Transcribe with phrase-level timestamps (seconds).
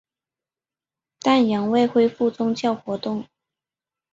[1.21, 3.27] 但仍未恢复宗教活动。